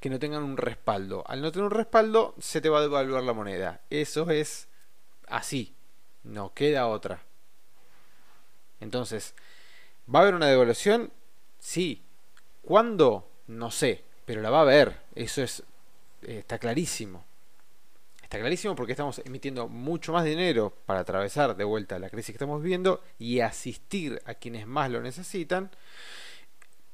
que 0.00 0.10
no 0.10 0.18
tengan 0.18 0.42
un 0.42 0.56
respaldo. 0.56 1.24
Al 1.26 1.42
no 1.42 1.52
tener 1.52 1.66
un 1.66 1.72
respaldo, 1.72 2.34
se 2.38 2.60
te 2.60 2.68
va 2.68 2.78
a 2.78 2.82
devaluar 2.82 3.22
la 3.22 3.34
moneda. 3.34 3.82
Eso 3.90 4.30
es 4.30 4.68
así. 5.26 5.74
No 6.24 6.54
queda 6.54 6.86
otra. 6.86 7.22
Entonces, 8.80 9.34
¿va 10.12 10.20
a 10.20 10.22
haber 10.22 10.34
una 10.34 10.46
devaluación? 10.46 11.12
Sí. 11.58 12.02
¿Cuándo? 12.62 13.28
No 13.46 13.70
sé, 13.70 14.04
pero 14.24 14.42
la 14.42 14.50
va 14.50 14.58
a 14.58 14.62
haber. 14.62 15.00
Eso 15.14 15.42
es 15.42 15.62
está 16.22 16.58
clarísimo. 16.58 17.24
Está 18.22 18.38
clarísimo 18.38 18.74
porque 18.74 18.92
estamos 18.92 19.20
emitiendo 19.24 19.68
mucho 19.68 20.12
más 20.12 20.24
dinero 20.24 20.74
para 20.84 21.00
atravesar 21.00 21.56
de 21.56 21.64
vuelta 21.64 21.98
la 21.98 22.10
crisis 22.10 22.26
que 22.26 22.36
estamos 22.36 22.62
viviendo 22.62 23.02
y 23.18 23.40
asistir 23.40 24.20
a 24.26 24.34
quienes 24.34 24.66
más 24.66 24.90
lo 24.90 25.00
necesitan. 25.00 25.70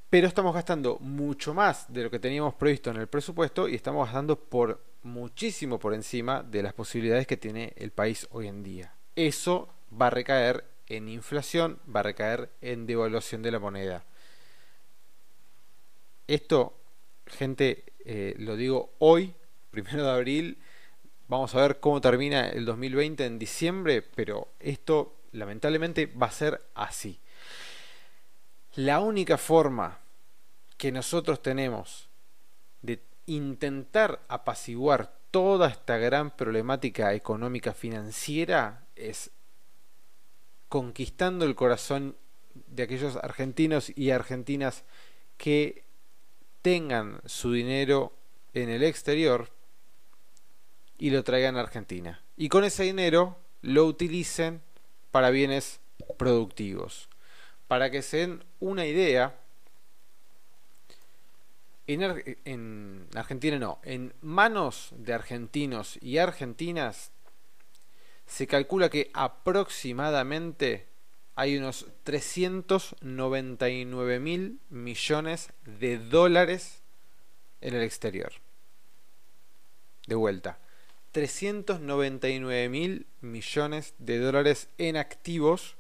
Pero 0.09 0.29
estamos 0.29 0.55
gastando 0.55 0.99
mucho 1.01 1.53
más 1.53 1.93
de 1.93 2.05
lo 2.05 2.11
que 2.11 2.21
teníamos 2.21 2.55
previsto 2.55 2.91
en 2.91 2.99
el 2.99 3.09
presupuesto 3.09 3.67
y 3.67 3.75
estamos 3.75 4.07
gastando 4.07 4.39
por 4.39 4.81
muchísimo 5.03 5.81
por 5.81 5.93
encima 5.93 6.45
de 6.45 6.63
las 6.63 6.73
posibilidades 6.73 7.27
que 7.27 7.37
tiene 7.37 7.73
el 7.77 7.91
país 7.91 8.29
hoy 8.31 8.47
en 8.47 8.63
día. 8.63 8.95
Eso 9.17 9.69
va 10.01 10.07
a 10.07 10.11
recaer 10.11 10.65
en 10.89 11.09
inflación, 11.09 11.81
va 11.95 12.01
a 12.01 12.05
recaer 12.05 12.51
en 12.61 12.87
devaluación 12.87 13.43
de 13.43 13.51
la 13.51 13.59
moneda. 13.59 14.05
Esto, 16.27 16.79
gente, 17.27 17.85
eh, 18.05 18.35
lo 18.39 18.57
digo 18.57 18.95
hoy, 18.99 19.35
primero 19.71 20.05
de 20.05 20.11
abril, 20.11 20.59
Vamos 21.27 21.55
a 21.55 21.63
ver 21.63 21.81
cómo 21.81 22.03
termina 22.03 22.49
el 22.51 22.67
2020 22.67 23.25
en 23.25 23.39
diciembre, 23.39 24.03
pero 24.03 24.49
esto 24.61 25.17
lamentablemente 25.33 26.07
va 26.07 26.27
a 26.27 26.33
ser 26.33 26.61
así. 26.75 27.19
La 28.75 29.01
única 29.01 29.39
forma 29.39 30.01
que 30.77 30.93
nosotros 30.93 31.41
tenemos 31.41 32.11
de 32.83 33.03
intentar 33.25 34.21
apaciguar 34.29 35.17
toda 35.31 35.69
esta 35.69 35.97
gran 35.97 36.31
problemática 36.31 37.15
económica 37.15 37.73
financiera 37.73 38.85
es 38.95 39.31
conquistando 40.69 41.45
el 41.45 41.55
corazón 41.55 42.17
de 42.55 42.85
aquellos 42.85 43.17
argentinos 43.17 43.93
y 43.95 44.11
argentinas 44.11 44.85
que 45.37 45.85
tengan 46.63 47.21
su 47.27 47.53
dinero 47.53 48.13
en 48.55 48.71
el 48.71 48.83
exterior 48.83 49.51
y 50.99 51.11
lo 51.11 51.25
traigan 51.25 51.57
a 51.57 51.61
Argentina. 51.61 52.23
Y 52.37 52.49
con 52.49 52.65
ese 52.65 52.85
dinero 52.85 53.37
lo 53.63 53.87
utilicen 53.87 54.63
para 55.11 55.31
bienes 55.31 55.81
productivos. 56.17 57.09
Para 57.69 57.91
que 57.91 58.03
se 58.03 58.19
den 58.19 58.45
una 58.61 58.87
idea, 58.87 59.39
en, 61.87 62.39
en, 62.45 63.07
Argentina 63.15 63.59
no, 63.59 63.79
en 63.83 64.13
manos 64.21 64.91
de 64.97 65.13
argentinos 65.13 65.99
y 66.01 66.19
argentinas 66.19 67.11
se 68.27 68.47
calcula 68.47 68.89
que 68.89 69.11
aproximadamente 69.13 70.87
hay 71.35 71.57
unos 71.57 71.87
399 72.05 74.21
mil 74.21 74.61
millones 74.71 75.51
de 75.65 75.99
dólares 75.99 76.83
en 77.61 77.75
el 77.75 77.83
exterior. 77.83 78.33
De 80.07 80.15
vuelta, 80.15 80.61
399 81.13 82.69
mil 82.69 83.07
millones 83.21 83.95
de 83.99 84.19
dólares 84.19 84.69
en 84.79 84.97
activos 84.97 85.77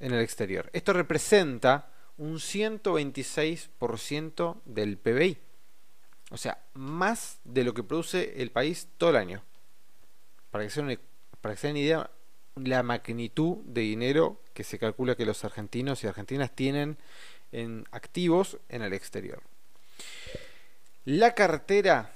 en 0.00 0.12
el 0.12 0.20
exterior. 0.20 0.68
Esto 0.72 0.92
representa 0.92 1.88
un 2.18 2.34
126% 2.36 4.60
del 4.64 4.98
PBI. 4.98 5.38
O 6.30 6.36
sea, 6.36 6.62
más 6.74 7.38
de 7.44 7.64
lo 7.64 7.72
que 7.74 7.82
produce 7.82 8.42
el 8.42 8.50
país 8.50 8.88
todo 8.98 9.10
el 9.10 9.16
año. 9.16 9.42
Para 10.52 10.64
que 10.64 10.70
se 10.70 10.82
den 10.82 11.00
una 11.72 11.78
idea, 11.78 12.10
la 12.56 12.82
magnitud 12.82 13.56
de 13.64 13.80
dinero 13.80 14.40
que 14.52 14.64
se 14.64 14.78
calcula 14.78 15.16
que 15.16 15.24
los 15.24 15.44
argentinos 15.44 16.04
y 16.04 16.06
argentinas 16.06 16.54
tienen 16.54 16.98
en 17.52 17.86
activos 17.90 18.58
en 18.68 18.82
el 18.82 18.92
exterior. 18.92 19.42
La 21.06 21.34
cartera 21.34 22.12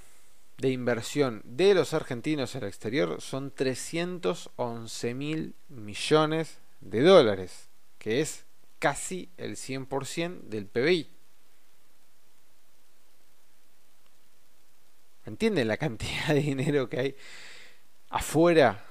de 0.59 0.69
inversión 0.71 1.41
de 1.45 1.75
los 1.75 1.95
argentinos 1.95 2.55
en 2.55 2.63
el 2.63 2.69
exterior 2.69 3.23
son 3.23 3.51
311 3.51 5.15
mil 5.15 5.55
millones 5.69 6.59
de 6.83 7.01
dólares, 7.01 7.69
que 7.99 8.21
es 8.21 8.45
casi 8.79 9.31
el 9.39 9.57
100% 9.57 10.43
del 10.43 10.67
PBI. 10.67 11.11
¿Entienden 15.25 15.69
la 15.69 15.79
cantidad 15.79 16.29
de 16.29 16.41
dinero 16.41 16.89
que 16.91 17.01
hay 17.01 17.17
afuera 18.09 18.85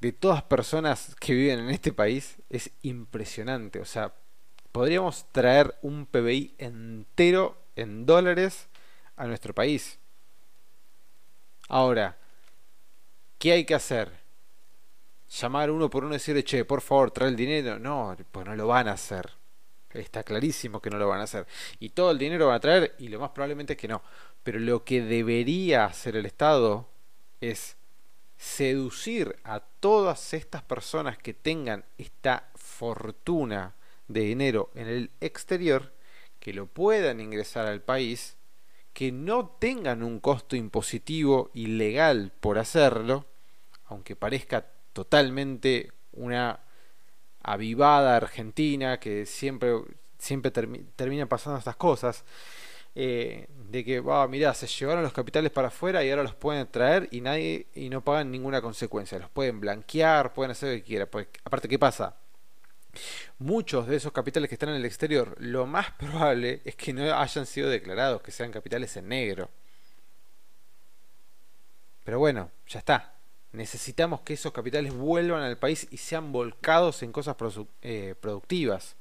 de 0.00 0.12
todas 0.12 0.42
personas 0.42 1.14
que 1.20 1.34
viven 1.34 1.60
en 1.60 1.70
este 1.70 1.92
país? 1.92 2.36
Es 2.50 2.70
impresionante. 2.82 3.80
O 3.80 3.84
sea, 3.84 4.14
podríamos 4.72 5.26
traer 5.32 5.76
un 5.82 6.06
PBI 6.06 6.54
entero 6.58 7.56
en 7.76 8.06
dólares 8.06 8.68
a 9.16 9.26
nuestro 9.26 9.54
país. 9.54 9.98
Ahora, 11.68 12.16
¿qué 13.38 13.52
hay 13.52 13.64
que 13.64 13.74
hacer? 13.74 14.10
Llamar 15.28 15.70
uno 15.70 15.90
por 15.90 16.04
uno 16.04 16.14
y 16.14 16.16
decirle, 16.16 16.42
che, 16.42 16.64
por 16.64 16.80
favor, 16.80 17.10
trae 17.10 17.28
el 17.28 17.36
dinero. 17.36 17.78
No, 17.78 18.16
pues 18.32 18.46
no 18.46 18.56
lo 18.56 18.66
van 18.66 18.88
a 18.88 18.92
hacer. 18.92 19.30
Está 19.90 20.22
clarísimo 20.22 20.80
que 20.80 20.90
no 20.90 20.98
lo 20.98 21.08
van 21.08 21.20
a 21.20 21.24
hacer. 21.24 21.46
Y 21.80 21.90
todo 21.90 22.10
el 22.10 22.18
dinero 22.18 22.46
van 22.46 22.56
a 22.56 22.60
traer 22.60 22.94
y 22.98 23.08
lo 23.08 23.18
más 23.18 23.30
probablemente 23.30 23.72
es 23.74 23.78
que 23.78 23.88
no. 23.88 24.02
Pero 24.42 24.58
lo 24.58 24.84
que 24.84 25.02
debería 25.02 25.84
hacer 25.86 26.16
el 26.16 26.26
Estado 26.26 26.88
es 27.40 27.76
seducir 28.38 29.36
a 29.42 29.60
todas 29.60 30.32
estas 30.32 30.62
personas 30.62 31.18
que 31.18 31.34
tengan 31.34 31.84
esta 31.98 32.48
fortuna 32.54 33.74
de 34.06 34.20
dinero 34.20 34.70
en 34.74 34.86
el 34.86 35.10
exterior, 35.20 35.92
que 36.38 36.52
lo 36.52 36.66
puedan 36.66 37.20
ingresar 37.20 37.66
al 37.66 37.82
país, 37.82 38.36
que 38.92 39.12
no 39.12 39.48
tengan 39.58 40.02
un 40.02 40.20
costo 40.20 40.56
impositivo 40.56 41.50
ilegal 41.52 42.32
por 42.40 42.58
hacerlo, 42.58 43.26
aunque 43.86 44.16
parezca 44.16 44.66
totalmente 44.92 45.92
una 46.12 46.60
avivada 47.42 48.16
argentina 48.16 49.00
que 49.00 49.26
siempre, 49.26 49.74
siempre 50.18 50.50
termina 50.50 51.26
pasando 51.26 51.58
estas 51.58 51.76
cosas. 51.76 52.24
Eh, 52.94 53.46
de 53.70 53.84
que, 53.84 54.00
va, 54.00 54.26
mirá, 54.28 54.54
se 54.54 54.66
llevaron 54.66 55.02
los 55.02 55.12
capitales 55.12 55.52
para 55.52 55.68
afuera 55.68 56.02
y 56.02 56.10
ahora 56.10 56.22
los 56.22 56.34
pueden 56.34 56.66
traer 56.66 57.08
y 57.10 57.20
nadie 57.20 57.66
y 57.74 57.88
no 57.90 58.02
pagan 58.02 58.30
ninguna 58.30 58.60
consecuencia. 58.62 59.18
Los 59.18 59.30
pueden 59.30 59.60
blanquear, 59.60 60.32
pueden 60.32 60.52
hacer 60.52 60.70
lo 60.70 60.74
que 60.76 60.82
quieran. 60.84 61.08
Pues, 61.10 61.28
aparte, 61.44 61.68
¿qué 61.68 61.78
pasa? 61.78 62.16
Muchos 63.38 63.86
de 63.86 63.96
esos 63.96 64.12
capitales 64.12 64.48
que 64.48 64.54
están 64.54 64.70
en 64.70 64.76
el 64.76 64.84
exterior, 64.84 65.36
lo 65.38 65.66
más 65.66 65.90
probable 65.92 66.62
es 66.64 66.74
que 66.76 66.92
no 66.92 67.14
hayan 67.14 67.46
sido 67.46 67.68
declarados, 67.68 68.22
que 68.22 68.32
sean 68.32 68.50
capitales 68.50 68.96
en 68.96 69.08
negro. 69.08 69.50
Pero 72.04 72.18
bueno, 72.18 72.50
ya 72.66 72.78
está. 72.78 73.14
Necesitamos 73.52 74.22
que 74.22 74.34
esos 74.34 74.52
capitales 74.52 74.94
vuelvan 74.94 75.42
al 75.42 75.58
país 75.58 75.86
y 75.90 75.98
sean 75.98 76.32
volcados 76.32 77.02
en 77.02 77.12
cosas 77.12 77.36
eh, 77.82 78.14
productivas. 78.20 78.96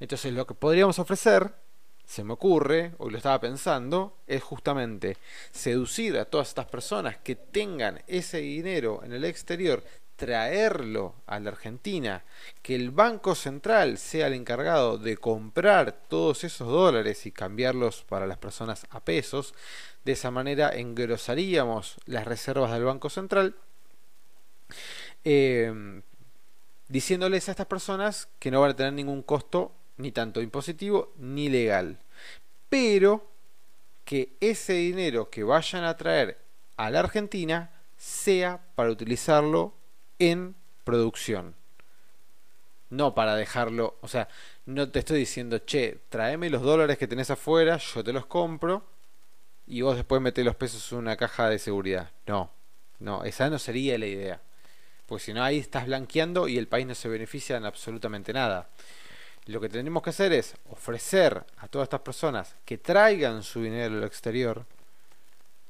Entonces 0.00 0.32
lo 0.32 0.46
que 0.46 0.54
podríamos 0.54 0.98
ofrecer 0.98 1.52
se 2.08 2.24
me 2.24 2.32
ocurre, 2.32 2.92
hoy 2.96 3.10
lo 3.10 3.18
estaba 3.18 3.38
pensando, 3.38 4.16
es 4.26 4.42
justamente 4.42 5.18
seducir 5.52 6.16
a 6.16 6.24
todas 6.24 6.48
estas 6.48 6.64
personas 6.64 7.18
que 7.18 7.36
tengan 7.36 8.02
ese 8.06 8.38
dinero 8.38 9.02
en 9.04 9.12
el 9.12 9.26
exterior, 9.26 9.84
traerlo 10.16 11.16
a 11.26 11.38
la 11.38 11.50
Argentina, 11.50 12.24
que 12.62 12.74
el 12.74 12.92
Banco 12.92 13.34
Central 13.34 13.98
sea 13.98 14.28
el 14.28 14.32
encargado 14.32 14.96
de 14.96 15.18
comprar 15.18 15.92
todos 16.08 16.44
esos 16.44 16.66
dólares 16.66 17.26
y 17.26 17.30
cambiarlos 17.30 18.04
para 18.08 18.26
las 18.26 18.38
personas 18.38 18.86
a 18.88 19.00
pesos, 19.00 19.52
de 20.02 20.12
esa 20.12 20.30
manera 20.30 20.70
engrosaríamos 20.70 21.98
las 22.06 22.26
reservas 22.26 22.72
del 22.72 22.84
Banco 22.84 23.10
Central, 23.10 23.54
eh, 25.24 26.00
diciéndoles 26.88 27.48
a 27.48 27.50
estas 27.50 27.66
personas 27.66 28.30
que 28.38 28.50
no 28.50 28.62
van 28.62 28.70
a 28.70 28.76
tener 28.76 28.94
ningún 28.94 29.20
costo 29.20 29.74
ni 29.98 30.12
tanto 30.12 30.40
impositivo 30.40 31.12
ni 31.18 31.48
legal. 31.48 31.98
Pero 32.68 33.30
que 34.04 34.36
ese 34.40 34.72
dinero 34.72 35.28
que 35.28 35.44
vayan 35.44 35.84
a 35.84 35.96
traer 35.96 36.38
a 36.76 36.90
la 36.90 37.00
Argentina 37.00 37.70
sea 37.96 38.60
para 38.74 38.90
utilizarlo 38.90 39.74
en 40.18 40.54
producción. 40.84 41.54
No 42.90 43.14
para 43.14 43.36
dejarlo, 43.36 43.98
o 44.00 44.08
sea, 44.08 44.28
no 44.64 44.90
te 44.90 45.00
estoy 45.00 45.18
diciendo, 45.18 45.58
che, 45.58 46.00
tráeme 46.08 46.48
los 46.48 46.62
dólares 46.62 46.96
que 46.96 47.06
tenés 47.06 47.30
afuera, 47.30 47.76
yo 47.76 48.02
te 48.02 48.14
los 48.14 48.24
compro 48.24 48.86
y 49.66 49.82
vos 49.82 49.96
después 49.96 50.22
metés 50.22 50.44
los 50.44 50.56
pesos 50.56 50.90
en 50.92 50.98
una 50.98 51.16
caja 51.16 51.50
de 51.50 51.58
seguridad. 51.58 52.10
No, 52.26 52.50
no, 53.00 53.24
esa 53.24 53.50
no 53.50 53.58
sería 53.58 53.98
la 53.98 54.06
idea. 54.06 54.40
Porque 55.04 55.24
si 55.24 55.32
no, 55.34 55.42
ahí 55.42 55.58
estás 55.58 55.86
blanqueando 55.86 56.48
y 56.48 56.56
el 56.56 56.68
país 56.68 56.86
no 56.86 56.94
se 56.94 57.08
beneficia 57.08 57.56
en 57.56 57.66
absolutamente 57.66 58.32
nada. 58.32 58.70
Lo 59.48 59.62
que 59.62 59.70
tenemos 59.70 60.02
que 60.02 60.10
hacer 60.10 60.34
es 60.34 60.54
ofrecer 60.68 61.42
a 61.56 61.68
todas 61.68 61.86
estas 61.86 62.02
personas 62.02 62.54
que 62.66 62.76
traigan 62.76 63.42
su 63.42 63.62
dinero 63.62 63.96
al 63.96 64.04
exterior 64.04 64.66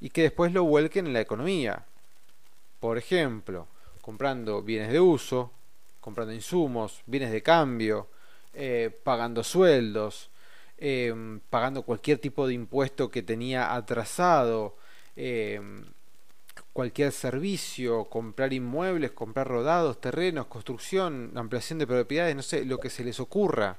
y 0.01 0.11
que 0.11 0.23
después 0.23 0.53
lo 0.53 0.65
vuelquen 0.65 1.07
en 1.07 1.13
la 1.13 1.21
economía. 1.21 1.85
Por 2.81 2.99
ejemplo, 2.99 3.69
comprando 4.01 4.63
bienes 4.63 4.91
de 4.91 4.99
uso, 4.99 5.53
comprando 6.01 6.35
insumos, 6.35 7.03
bienes 7.07 7.31
de 7.31 7.41
cambio, 7.41 8.09
eh, 8.53 8.91
pagando 9.05 9.45
sueldos, 9.45 10.29
eh, 10.77 11.39
pagando 11.49 11.83
cualquier 11.83 12.19
tipo 12.19 12.49
de 12.49 12.55
impuesto 12.55 13.09
que 13.09 13.23
tenía 13.23 13.77
atrasado, 13.77 14.77
eh, 15.15 15.61
cualquier 16.79 17.11
servicio, 17.11 18.05
comprar 18.05 18.53
inmuebles, 18.53 19.11
comprar 19.11 19.49
rodados, 19.49 20.01
terrenos, 20.01 20.47
construcción, 20.47 21.33
ampliación 21.35 21.81
de 21.81 21.89
propiedades, 21.89 22.37
no 22.37 22.43
sé, 22.43 22.65
lo 22.65 22.79
que 22.79 22.89
se 22.89 23.03
les 23.03 23.19
ocurra, 23.19 23.79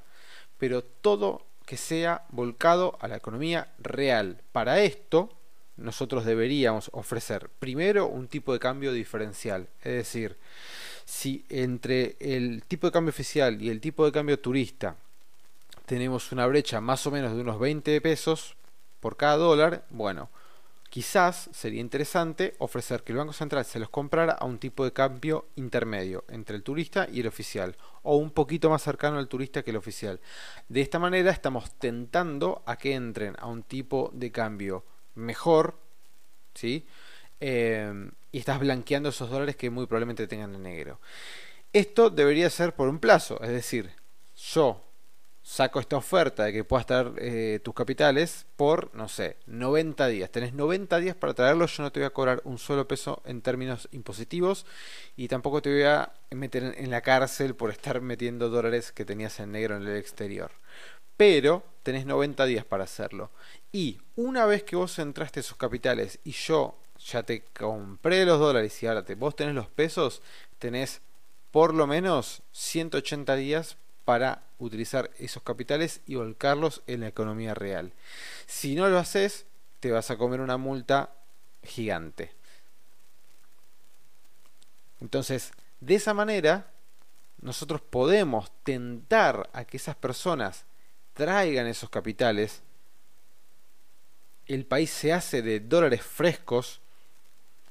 pero 0.58 0.84
todo 0.84 1.46
que 1.66 1.78
sea 1.78 2.26
volcado 2.28 2.98
a 3.00 3.08
la 3.08 3.16
economía 3.16 3.72
real. 3.80 4.42
Para 4.52 4.82
esto, 4.82 5.30
nosotros 5.78 6.26
deberíamos 6.26 6.90
ofrecer 6.92 7.48
primero 7.58 8.06
un 8.06 8.28
tipo 8.28 8.52
de 8.52 8.60
cambio 8.60 8.92
diferencial, 8.92 9.70
es 9.78 9.94
decir, 9.94 10.36
si 11.06 11.46
entre 11.48 12.18
el 12.20 12.64
tipo 12.64 12.88
de 12.88 12.92
cambio 12.92 13.12
oficial 13.12 13.62
y 13.62 13.70
el 13.70 13.80
tipo 13.80 14.04
de 14.04 14.12
cambio 14.12 14.40
turista 14.40 14.98
tenemos 15.86 16.34
una 16.34 16.48
brecha 16.48 16.82
más 16.82 17.08
o 17.08 17.12
menos 17.12 17.34
de 17.34 17.40
unos 17.44 17.62
20 17.62 18.02
pesos 18.02 18.58
por 19.00 19.16
cada 19.16 19.38
dólar, 19.38 19.86
bueno, 19.90 20.30
Quizás 20.90 21.50
sería 21.54 21.82
interesante 21.82 22.56
ofrecer 22.58 23.04
que 23.04 23.12
el 23.12 23.20
Banco 23.20 23.34
Central 23.34 23.64
se 23.64 23.80
los 23.80 23.90
comprara 23.90 24.34
a 24.34 24.46
un 24.46 24.58
tipo 24.58 24.84
de 24.84 24.92
cambio 24.92 25.48
intermedio 25.56 26.26
entre 26.30 26.56
el 26.56 26.64
turista 26.64 27.08
y 27.12 27.20
el 27.20 27.28
oficial, 27.28 27.78
o 28.02 28.18
un 28.18 28.32
poquito 28.32 28.72
más 28.72 28.82
cercano 28.82 29.20
al 29.20 29.28
turista 29.28 29.62
que 29.62 29.70
el 29.70 29.78
oficial. 29.78 30.20
De 30.68 30.82
esta 30.82 30.98
manera 30.98 31.32
estamos 31.32 31.72
tentando 31.76 32.64
a 32.66 32.78
que 32.78 32.96
entren 32.96 33.36
a 33.38 33.46
un 33.46 33.62
tipo 33.62 34.10
de 34.14 34.32
cambio 34.32 34.84
mejor, 35.14 35.78
¿sí? 36.56 36.88
Eh, 37.40 38.10
y 38.32 38.40
estás 38.40 38.60
blanqueando 38.60 39.10
esos 39.10 39.30
dólares 39.30 39.56
que 39.56 39.70
muy 39.70 39.86
probablemente 39.86 40.28
tengan 40.28 40.56
en 40.56 40.64
negro. 40.64 41.00
Esto 41.72 42.10
debería 42.10 42.50
ser 42.50 42.74
por 42.74 42.90
un 42.90 42.98
plazo, 42.98 43.40
es 43.44 43.50
decir, 43.50 43.92
yo 44.36 44.89
saco 45.50 45.80
esta 45.80 45.98
oferta 45.98 46.44
de 46.44 46.54
que 46.54 46.64
puedas 46.64 46.86
traer 46.86 47.12
eh, 47.18 47.60
tus 47.64 47.74
capitales 47.74 48.46
por, 48.56 48.94
no 48.94 49.10
sé, 49.10 49.36
90 49.48 50.08
días. 50.08 50.30
Tenés 50.30 50.54
90 50.54 51.00
días 51.00 51.16
para 51.16 51.34
traerlos, 51.34 51.76
yo 51.76 51.82
no 51.82 51.92
te 51.92 52.00
voy 52.00 52.06
a 52.06 52.12
cobrar 52.12 52.40
un 52.44 52.60
solo 52.60 52.88
peso 52.88 53.24
en 53.26 53.42
términos 53.42 53.90
impositivos 53.92 54.68
y 55.18 55.28
tampoco 55.28 55.64
te 55.64 55.72
voy 55.72 55.84
a 55.84 56.14
meter 56.30 56.76
en 56.78 56.92
la 56.92 57.02
cárcel 57.02 57.56
por 57.56 57.72
estar 57.72 58.00
metiendo 58.00 58.50
dólares 58.50 58.92
que 58.92 59.06
tenías 59.06 59.40
en 59.40 59.54
negro 59.54 59.76
en 59.78 59.88
el 59.88 59.98
exterior. 59.98 60.52
Pero 61.18 61.64
tenés 61.82 62.06
90 62.06 62.46
días 62.46 62.64
para 62.64 62.84
hacerlo. 62.84 63.32
Y 63.72 63.98
una 64.16 64.46
vez 64.46 64.62
que 64.62 64.76
vos 64.76 65.00
entraste 65.00 65.40
esos 65.40 65.58
capitales 65.58 66.20
y 66.24 66.32
yo 66.32 66.78
ya 67.04 67.24
te 67.24 67.42
compré 67.58 68.24
los 68.24 68.40
dólares 68.40 68.84
y 68.84 68.86
ahora 68.86 69.04
vos 69.18 69.36
tenés 69.36 69.56
los 69.56 69.68
pesos, 69.68 70.22
tenés 70.60 71.02
por 71.50 71.74
lo 71.74 71.88
menos 71.88 72.44
180 72.52 73.36
días 73.36 73.78
para 74.10 74.42
utilizar 74.58 75.12
esos 75.20 75.44
capitales 75.44 76.02
y 76.08 76.16
volcarlos 76.16 76.82
en 76.88 77.02
la 77.02 77.08
economía 77.10 77.54
real. 77.54 77.94
Si 78.48 78.74
no 78.74 78.90
lo 78.90 78.98
haces, 78.98 79.46
te 79.80 79.92
vas 79.92 80.10
a 80.10 80.18
comer 80.18 80.42
una 80.42 80.58
multa 80.58 81.14
gigante. 81.62 82.34
Entonces, 85.00 85.52
de 85.80 85.94
esa 85.94 86.16
manera, 86.16 86.72
nosotros 87.40 87.82
podemos 87.82 88.52
tentar 88.64 89.48
a 89.54 89.64
que 89.66 89.78
esas 89.78 89.96
personas 89.96 90.66
traigan 91.14 91.68
esos 91.68 91.92
capitales. 91.92 92.64
El 94.48 94.66
país 94.66 94.90
se 94.90 95.14
hace 95.14 95.44
de 95.44 95.60
dólares 95.60 96.02
frescos 96.02 96.82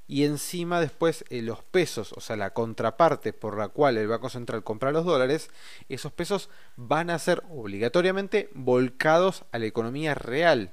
y 0.09 0.25
encima 0.25 0.81
después 0.81 1.23
eh, 1.29 1.42
los 1.42 1.62
pesos, 1.62 2.14
o 2.14 2.21
sea, 2.21 2.35
la 2.35 2.55
contraparte 2.55 3.35
por 3.35 3.59
la 3.59 3.68
cual 3.68 3.99
el 3.99 4.09
Banco 4.09 4.31
Central 4.31 4.64
compra 4.64 4.90
los 4.90 5.05
dólares, 5.05 5.51
esos 5.90 6.12
pesos 6.12 6.49
van 6.77 7.11
a 7.11 7.18
ser 7.18 7.44
obligatoriamente 7.51 8.49
volcados 8.55 9.44
a 9.53 9.59
la 9.59 9.66
economía 9.66 10.14
real, 10.14 10.73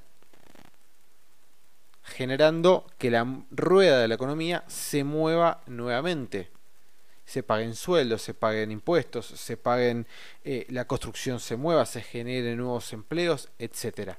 generando 2.02 2.86
que 2.96 3.10
la 3.10 3.42
rueda 3.50 4.00
de 4.00 4.08
la 4.08 4.14
economía 4.14 4.64
se 4.68 5.04
mueva 5.04 5.62
nuevamente. 5.66 6.50
Se 7.26 7.42
paguen 7.42 7.74
sueldos, 7.74 8.22
se 8.22 8.34
paguen 8.34 8.70
impuestos, 8.70 9.26
se 9.26 9.56
paguen 9.56 10.06
eh, 10.44 10.64
la 10.70 10.86
construcción 10.86 11.40
se 11.40 11.56
mueva, 11.56 11.84
se 11.84 12.00
generen 12.00 12.56
nuevos 12.56 12.92
empleos, 12.92 13.50
etcétera. 13.58 14.18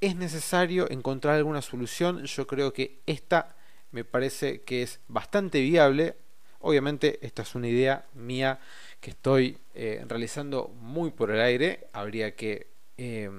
Es 0.00 0.16
necesario 0.16 0.90
encontrar 0.90 1.34
alguna 1.36 1.60
solución. 1.60 2.24
Yo 2.24 2.46
creo 2.46 2.72
que 2.72 3.02
esta 3.04 3.56
me 3.90 4.04
parece 4.04 4.62
que 4.62 4.82
es 4.82 5.00
bastante 5.08 5.60
viable. 5.60 6.16
Obviamente 6.60 7.18
esta 7.22 7.42
es 7.42 7.54
una 7.54 7.68
idea 7.68 8.06
mía 8.14 8.60
que 9.00 9.10
estoy 9.10 9.58
eh, 9.74 10.04
realizando 10.08 10.68
muy 10.68 11.10
por 11.10 11.30
el 11.30 11.40
aire. 11.40 11.88
Habría 11.92 12.34
que 12.34 12.66
eh, 12.98 13.30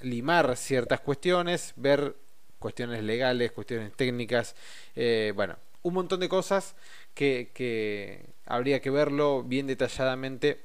limar 0.00 0.56
ciertas 0.56 1.00
cuestiones, 1.00 1.72
ver 1.76 2.16
cuestiones 2.58 3.02
legales, 3.04 3.52
cuestiones 3.52 3.92
técnicas, 3.92 4.56
eh, 4.96 5.32
bueno, 5.34 5.56
un 5.82 5.94
montón 5.94 6.20
de 6.20 6.28
cosas 6.28 6.74
que, 7.14 7.50
que, 7.54 8.26
habría 8.46 8.80
que 8.80 8.90
verlo 8.90 9.42
bien 9.42 9.66
detalladamente, 9.66 10.60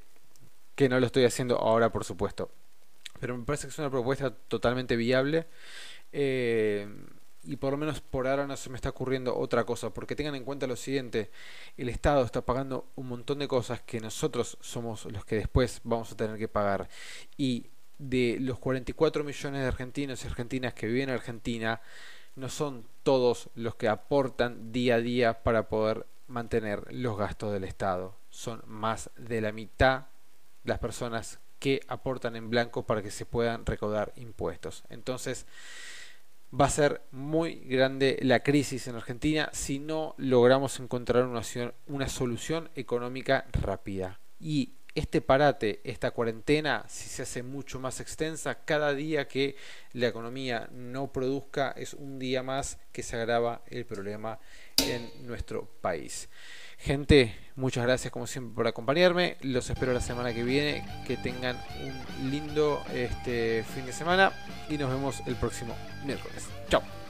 que 0.75 0.89
no 0.89 0.99
lo 0.99 1.05
estoy 1.05 1.25
haciendo 1.25 1.57
ahora, 1.57 1.91
por 1.91 2.03
supuesto. 2.03 2.49
Pero 3.19 3.37
me 3.37 3.45
parece 3.45 3.67
que 3.67 3.71
es 3.71 3.79
una 3.79 3.91
propuesta 3.91 4.31
totalmente 4.31 4.95
viable. 4.95 5.45
Y 7.45 7.57
por 7.57 7.71
lo 7.71 7.77
menos 7.77 8.01
por 8.01 8.27
ahora 8.27 8.47
no 8.47 8.55
se 8.55 8.69
me 8.69 8.75
está 8.75 8.89
ocurriendo 8.89 9.37
otra 9.37 9.65
cosa, 9.65 9.89
porque 9.89 10.15
tengan 10.15 10.35
en 10.35 10.45
cuenta 10.45 10.67
lo 10.67 10.75
siguiente, 10.75 11.29
el 11.77 11.89
Estado 11.89 12.23
está 12.23 12.41
pagando 12.41 12.87
un 12.95 13.07
montón 13.07 13.39
de 13.39 13.47
cosas 13.47 13.81
que 13.81 13.99
nosotros 13.99 14.57
somos 14.61 15.05
los 15.05 15.25
que 15.25 15.35
después 15.35 15.81
vamos 15.83 16.11
a 16.11 16.17
tener 16.17 16.37
que 16.37 16.47
pagar. 16.47 16.89
Y 17.37 17.67
de 17.97 18.37
los 18.39 18.59
44 18.59 19.23
millones 19.23 19.61
de 19.61 19.67
argentinos 19.67 20.23
y 20.23 20.27
argentinas 20.27 20.73
que 20.73 20.87
viven 20.87 21.09
en 21.09 21.15
Argentina, 21.15 21.81
no 22.35 22.49
son 22.49 22.85
todos 23.03 23.49
los 23.55 23.75
que 23.75 23.87
aportan 23.87 24.71
día 24.71 24.95
a 24.95 24.99
día 24.99 25.43
para 25.43 25.67
poder 25.67 26.05
mantener 26.27 26.91
los 26.91 27.17
gastos 27.17 27.53
del 27.53 27.63
Estado. 27.63 28.15
Son 28.29 28.63
más 28.65 29.09
de 29.17 29.41
la 29.41 29.51
mitad 29.51 30.07
las 30.63 30.79
personas 30.79 31.39
que 31.59 31.81
aportan 31.87 32.35
en 32.35 32.49
blanco 32.49 32.85
para 32.85 33.01
que 33.01 33.11
se 33.11 33.25
puedan 33.25 33.65
recaudar 33.65 34.13
impuestos. 34.15 34.83
Entonces, 34.89 35.45
va 36.59 36.65
a 36.65 36.69
ser 36.69 37.01
muy 37.11 37.55
grande 37.55 38.19
la 38.21 38.41
crisis 38.41 38.87
en 38.87 38.95
Argentina 38.95 39.49
si 39.53 39.79
no 39.79 40.13
logramos 40.17 40.79
encontrar 40.79 41.25
una, 41.25 41.41
una 41.87 42.07
solución 42.07 42.69
económica 42.75 43.45
rápida. 43.51 44.19
Y 44.39 44.73
este 44.95 45.21
parate, 45.21 45.81
esta 45.83 46.11
cuarentena, 46.11 46.85
si 46.87 47.09
se 47.09 47.23
hace 47.23 47.41
mucho 47.41 47.79
más 47.79 47.99
extensa, 47.99 48.63
cada 48.63 48.93
día 48.93 49.27
que 49.27 49.55
la 49.93 50.07
economía 50.07 50.69
no 50.71 51.11
produzca 51.11 51.73
es 51.75 51.95
un 51.95 52.19
día 52.19 52.43
más 52.43 52.77
que 52.91 53.01
se 53.01 53.15
agrava 53.15 53.63
el 53.67 53.85
problema 53.85 54.37
en 54.77 55.09
nuestro 55.25 55.65
país. 55.81 56.29
Gente, 56.77 57.35
muchas 57.55 57.83
gracias 57.83 58.11
como 58.11 58.27
siempre 58.27 58.55
por 58.55 58.67
acompañarme. 58.67 59.37
Los 59.41 59.69
espero 59.69 59.93
la 59.93 60.01
semana 60.01 60.33
que 60.33 60.43
viene. 60.43 60.85
Que 61.07 61.17
tengan 61.17 61.57
un 61.81 62.31
lindo 62.31 62.83
este, 62.93 63.63
fin 63.73 63.85
de 63.85 63.93
semana 63.93 64.31
y 64.69 64.77
nos 64.77 64.89
vemos 64.89 65.21
el 65.25 65.35
próximo 65.35 65.75
miércoles. 66.05 66.47
Chao. 66.69 67.02